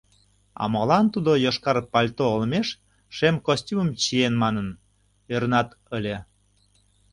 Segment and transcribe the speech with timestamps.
[0.61, 2.67] А молан тудо йошкар пальто олмеш
[3.15, 4.67] шем костюмым чиен манын,
[5.33, 6.17] ӧрынат ыле.